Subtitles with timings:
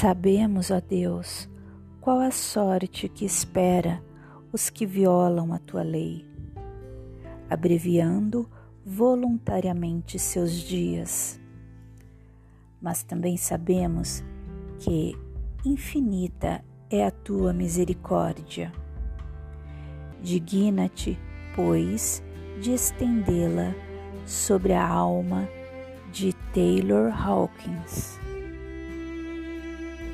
[0.00, 1.50] Sabemos, ó Deus,
[2.00, 4.00] qual a sorte que espera
[4.52, 6.24] os que violam a tua lei,
[7.50, 8.48] abreviando
[8.86, 11.40] voluntariamente seus dias.
[12.80, 14.22] Mas também sabemos
[14.78, 15.18] que
[15.64, 18.70] infinita é a tua misericórdia.
[20.22, 21.18] Digna-te,
[21.56, 22.22] pois,
[22.60, 23.74] de estendê-la
[24.24, 25.48] sobre a alma
[26.12, 28.27] de Taylor Hawkins.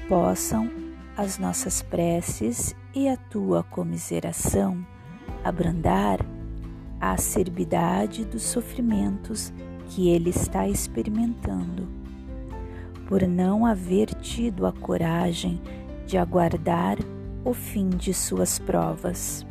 [0.08, 0.70] Possam
[1.16, 4.86] as nossas preces e a tua comiseração
[5.42, 6.18] abrandar
[7.00, 9.52] a acerbidade dos sofrimentos
[9.88, 11.88] que ele está experimentando,
[13.06, 15.60] por não haver tido a coragem
[16.06, 16.98] de aguardar
[17.44, 19.46] o fim de suas provas.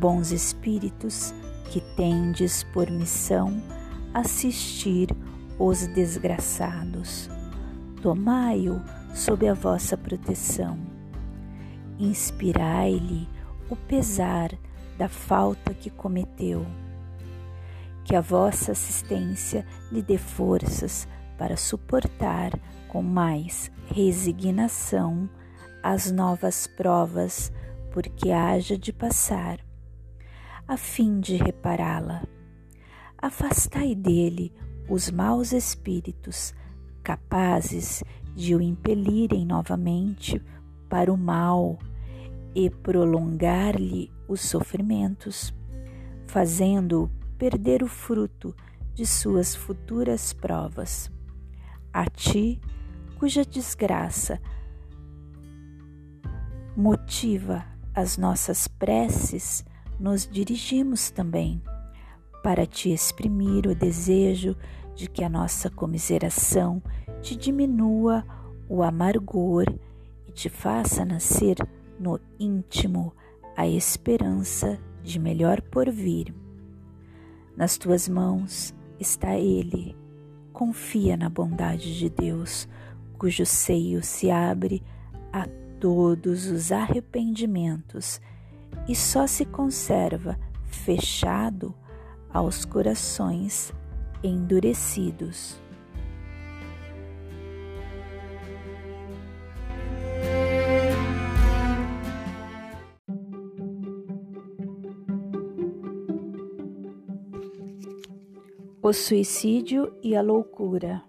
[0.00, 1.32] Bons espíritos
[1.70, 3.62] que tendes por missão
[4.12, 5.08] assistir
[5.58, 7.30] os desgraçados,
[8.02, 8.82] tomai-o
[9.14, 10.76] sob a vossa proteção.
[11.98, 13.28] Inspirai-lhe
[13.70, 14.50] o pesar
[14.98, 16.66] da falta que cometeu.
[18.04, 21.06] Que a vossa assistência lhe dê forças
[21.38, 22.50] para suportar
[22.88, 25.30] com mais resignação
[25.80, 27.52] as novas provas
[27.92, 29.60] por que haja de passar,
[30.66, 32.22] a fim de repará-la.
[33.18, 34.52] Afastai dele
[34.88, 36.52] os maus espíritos
[37.02, 38.02] capazes
[38.34, 40.40] de o impelirem novamente
[40.88, 41.78] para o mal
[42.54, 45.54] e prolongar-lhe os sofrimentos,
[46.26, 48.54] fazendo-o perder o fruto
[48.94, 51.10] de suas futuras provas.
[51.92, 52.60] A ti,
[53.18, 54.40] cuja desgraça
[56.76, 59.64] motiva as nossas preces,
[60.00, 61.62] nos dirigimos também,
[62.42, 64.56] para te exprimir o desejo
[64.94, 66.82] de que a nossa comiseração
[67.20, 68.24] te diminua
[68.68, 69.66] o amargor
[70.26, 71.56] e te faça nascer
[71.98, 73.12] no íntimo
[73.56, 76.34] a esperança de melhor porvir.
[77.56, 79.96] Nas tuas mãos está Ele.
[80.52, 82.68] Confia na bondade de Deus,
[83.18, 84.82] cujo seio se abre
[85.32, 85.46] a
[85.80, 88.20] todos os arrependimentos
[88.88, 91.74] e só se conserva fechado
[92.32, 93.72] aos corações
[94.22, 95.60] endurecidos.
[108.84, 111.02] O suicídio e a loucura.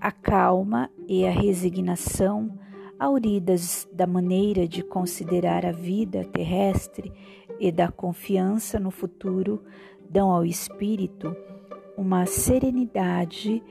[0.00, 2.58] A calma e a resignação,
[2.98, 7.12] auridas da maneira de considerar a vida terrestre
[7.58, 9.64] e da confiança no futuro,
[10.12, 11.34] dão ao espírito
[11.96, 13.62] uma serenidade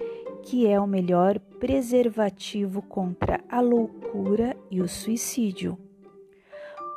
[0.43, 5.77] que é o melhor preservativo contra a loucura e o suicídio.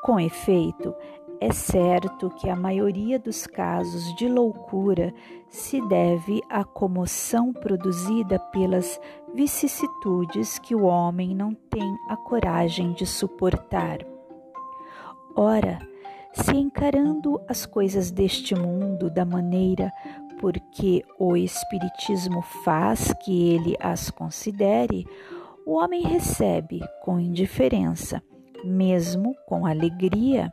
[0.02, 0.94] Com efeito,
[1.40, 5.12] é certo que a maioria dos casos de loucura
[5.48, 8.98] se deve à comoção produzida pelas
[9.34, 13.98] vicissitudes que o homem não tem a coragem de suportar.
[15.36, 15.78] Ora,
[16.34, 19.92] se encarando as coisas deste mundo da maneira
[20.40, 25.06] porque o Espiritismo faz que ele as considere,
[25.64, 28.22] o homem recebe com indiferença,
[28.62, 30.52] mesmo com alegria,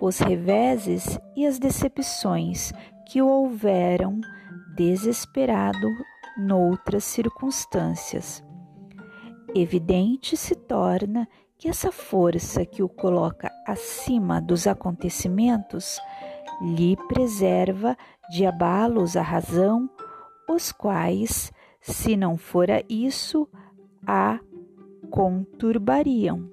[0.00, 2.72] os reveses e as decepções
[3.06, 4.20] que o houveram
[4.74, 5.88] desesperado
[6.38, 8.42] noutras circunstâncias.
[9.54, 11.28] Evidente se torna
[11.62, 15.96] que essa força que o coloca acima dos acontecimentos
[16.60, 17.96] lhe preserva
[18.32, 19.88] de abalos à razão,
[20.50, 23.48] os quais, se não fora isso,
[24.04, 24.40] a
[25.08, 26.50] conturbariam.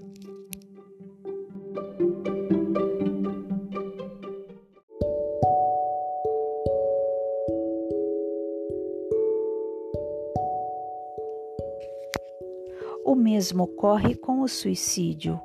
[13.09, 15.41] O mesmo ocorre com o suicídio.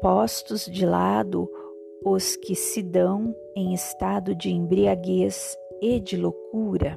[0.00, 1.50] Postos de lado
[2.06, 6.96] os que se dão em estado de embriaguez e de loucura,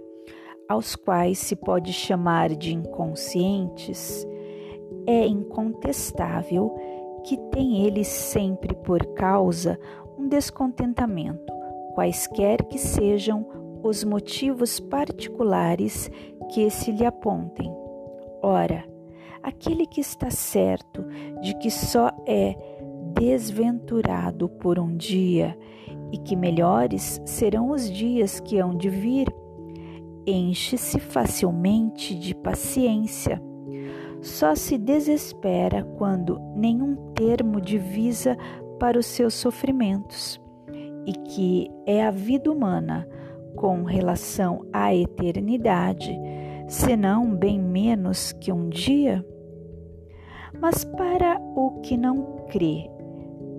[0.70, 4.28] aos quais se pode chamar de inconscientes,
[5.08, 6.76] é incontestável
[7.26, 9.80] que tem eles sempre por causa
[10.20, 11.52] um descontentamento,
[11.96, 13.44] quaisquer que sejam
[13.82, 16.12] os motivos particulares
[16.54, 17.76] que se lhe apontem.
[18.44, 18.97] Ora,
[19.42, 21.06] aquele que está certo
[21.42, 22.56] de que só é
[23.14, 25.58] desventurado por um dia
[26.12, 29.28] e que melhores serão os dias que hão de vir,
[30.26, 33.42] enche-se facilmente de paciência,
[34.22, 38.38] só se desespera quando nenhum termo divisa
[38.80, 40.40] para os seus sofrimentos,
[41.06, 43.08] e que é a vida humana
[43.56, 46.18] com relação à eternidade,
[46.68, 49.26] senão bem menos que um dia?
[50.60, 52.90] Mas para o que não crê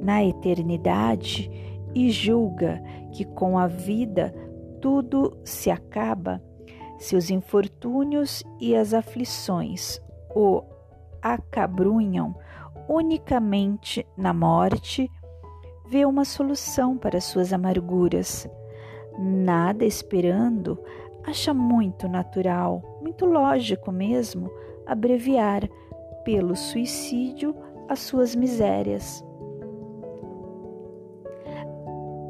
[0.01, 1.51] na eternidade
[1.95, 2.83] e julga
[3.13, 4.35] que com a vida
[4.81, 6.43] tudo se acaba,
[6.99, 10.01] seus infortúnios e as aflições
[10.35, 10.63] o
[11.23, 12.35] acabrunham
[12.89, 15.11] unicamente na morte,
[15.87, 18.49] vê uma solução para suas amarguras.
[19.19, 20.79] Nada esperando,
[21.29, 24.51] acha muito natural, muito lógico mesmo,
[24.87, 25.69] abreviar
[26.25, 27.55] pelo suicídio
[27.87, 29.23] as suas misérias.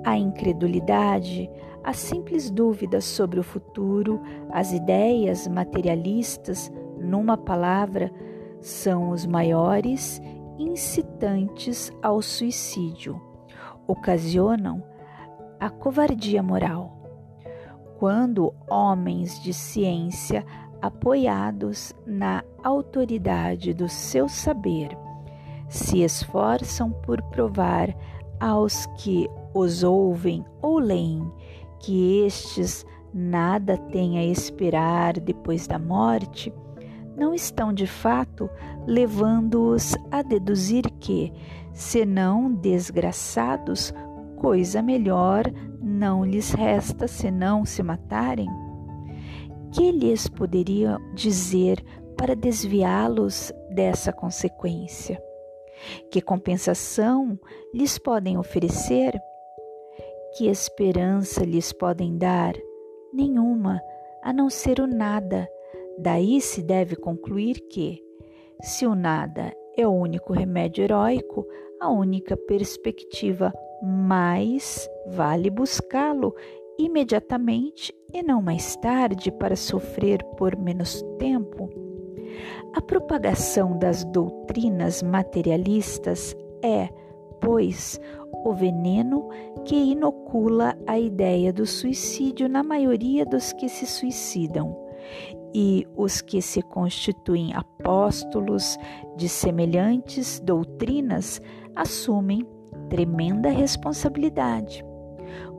[0.05, 1.49] A incredulidade,
[1.85, 8.13] as simples dúvidas sobre o futuro, as ideias materialistas, numa palavra,
[8.61, 10.21] são os maiores
[10.59, 13.21] incitantes ao suicídio.
[13.87, 14.83] Ocasionam
[15.61, 16.98] a covardia moral.
[17.99, 20.47] Quando homens de ciência,
[20.81, 24.97] apoiados na autoridade do seu saber,
[25.69, 27.93] se esforçam por provar
[28.39, 31.29] aos que os ouvem ou leem
[31.81, 36.53] que estes nada têm a esperar depois da morte,
[37.17, 38.49] não estão de fato
[38.87, 41.33] levando-os a deduzir que,
[41.73, 43.93] senão desgraçados,
[44.39, 45.45] coisa melhor
[45.81, 48.49] não lhes resta senão se matarem?
[49.73, 51.85] Que lhes poderia dizer
[52.17, 55.23] para desviá-los dessa consequência?
[56.11, 57.39] Que compensação
[57.75, 59.13] lhes podem oferecer?
[60.37, 62.55] Que esperança lhes podem dar?
[63.13, 63.81] Nenhuma,
[64.23, 65.49] a não ser o nada
[66.01, 68.01] Daí se deve concluir que,
[68.63, 71.45] se o nada é o único remédio heróico,
[71.81, 73.53] a única perspectiva
[73.83, 76.35] mais vale buscá-lo
[76.79, 81.69] imediatamente e não mais tarde para sofrer por menos tempo.
[82.75, 86.89] A propagação das doutrinas materialistas é,
[87.41, 88.01] pois,
[88.45, 89.29] o veneno
[89.65, 94.77] que inocula a ideia do suicídio na maioria dos que se suicidam
[95.55, 98.79] e os que se constituem apóstolos
[99.17, 101.41] de semelhantes doutrinas
[101.79, 102.45] assumem
[102.91, 104.85] tremenda responsabilidade.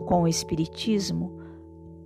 [0.05, 1.39] Com o Espiritismo,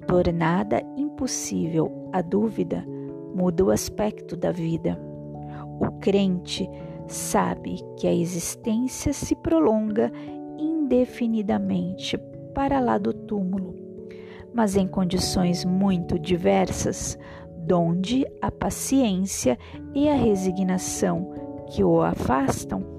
[0.08, 2.86] tornada impossível a dúvida,
[3.34, 5.00] muda o aspecto da vida.
[5.80, 6.70] O crente
[7.08, 10.12] sabe que a existência se prolonga
[10.60, 12.16] indefinidamente
[12.54, 13.74] para lá do túmulo,
[14.54, 17.18] mas em condições muito diversas
[17.66, 19.58] donde a paciência
[19.96, 21.34] e a resignação
[21.70, 22.93] que o afastam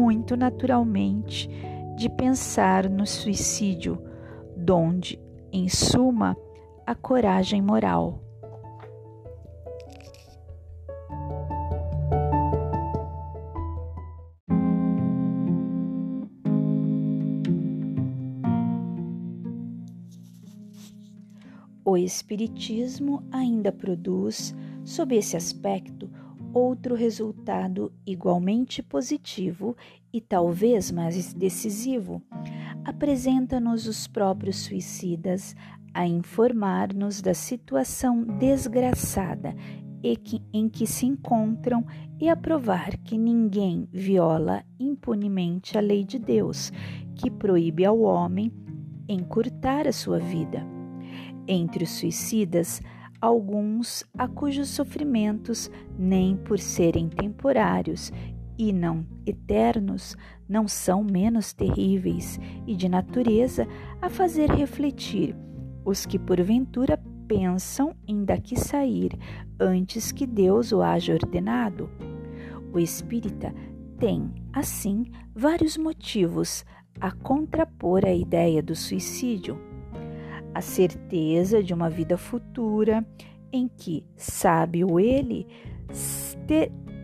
[0.00, 1.46] muito naturalmente
[1.94, 4.02] de pensar no suicídio,
[4.56, 5.20] donde,
[5.52, 6.34] em suma,
[6.86, 8.22] a coragem moral.
[21.84, 26.08] O Espiritismo ainda produz, sob esse aspecto,
[26.52, 29.76] outro resultado igualmente positivo
[30.12, 32.22] e talvez mais decisivo.
[32.84, 35.54] Apresenta-nos os próprios suicidas
[35.92, 39.54] a informar-nos da situação desgraçada
[40.02, 41.84] em que se encontram
[42.18, 46.72] e a provar que ninguém viola impunemente a lei de Deus,
[47.14, 48.50] que proíbe ao homem
[49.08, 50.64] encurtar a sua vida.
[51.46, 52.80] Entre os suicidas,
[53.20, 58.12] alguns a cujos sofrimentos, nem por serem temporários
[58.58, 60.16] e não eternos,
[60.48, 63.66] não são menos terríveis e de natureza
[64.00, 65.36] a fazer refletir
[65.84, 69.16] os que porventura pensam em daqui sair
[69.58, 71.88] antes que Deus o haja ordenado.
[72.72, 73.54] O espírita
[73.98, 76.64] tem, assim, vários motivos
[77.00, 79.69] a contrapor a ideia do suicídio
[80.54, 83.06] a certeza de uma vida futura
[83.52, 85.46] em que, sábio ele,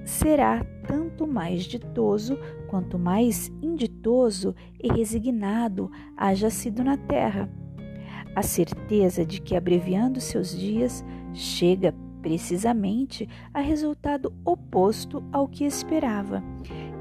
[0.04, 2.38] será tanto mais ditoso
[2.68, 7.50] quanto mais inditoso e resignado haja sido na terra.
[8.34, 16.42] A certeza de que, abreviando seus dias, chega precisamente a resultado oposto ao que esperava,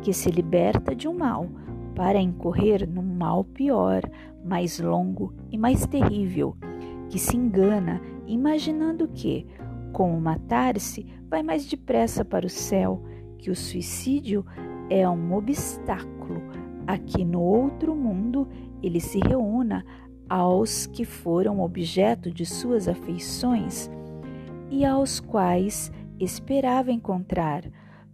[0.01, 1.49] que se liberta de um mal
[1.95, 4.01] para incorrer num mal pior,
[4.43, 6.55] mais longo e mais terrível,
[7.09, 9.47] que se engana imaginando que,
[9.91, 13.01] com o matar-se, vai mais depressa para o céu,
[13.37, 14.45] que o suicídio
[14.89, 16.41] é um obstáculo
[16.85, 18.47] a que no outro mundo
[18.83, 19.83] ele se reúna
[20.29, 23.89] aos que foram objeto de suas afeições
[24.69, 27.63] e aos quais esperava encontrar,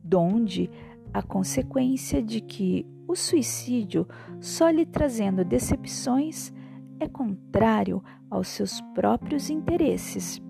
[0.04, 0.70] donde
[1.14, 4.08] a consequência de que o suicídio,
[4.40, 6.54] só lhe trazendo decepções,
[7.00, 10.42] é contrário aos seus próprios interesses.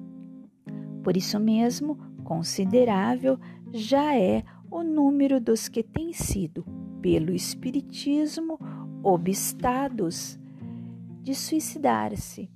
[1.03, 3.39] Por isso mesmo, considerável
[3.73, 6.63] já é o número dos que têm sido,
[7.01, 8.59] pelo Espiritismo,
[9.03, 10.39] obstados
[11.23, 12.47] de suicidar-se,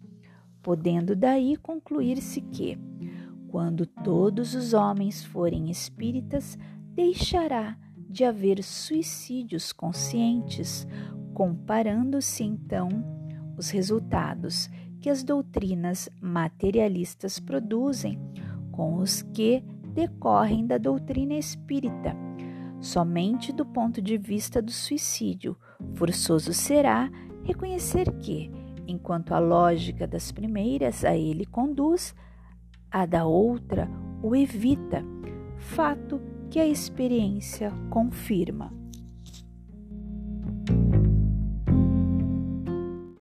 [0.61, 2.77] podendo daí concluir-se que,
[3.47, 6.57] quando todos os homens forem espíritas,
[6.93, 7.75] deixará
[8.09, 10.87] de haver suicídios conscientes,
[11.33, 12.89] comparando-se então
[13.57, 14.69] os resultados
[14.99, 18.19] que as doutrinas materialistas produzem
[18.71, 22.15] com os que decorrem da doutrina espírita.
[22.79, 25.57] Somente do ponto de vista do suicídio,
[25.93, 27.09] forçoso será
[27.43, 28.51] reconhecer que,
[28.87, 32.13] enquanto a lógica das primeiras a ele conduz,
[32.91, 33.89] a da outra
[34.21, 35.03] o evita,
[35.57, 36.19] fato
[36.55, 38.71] que a experiência confirma.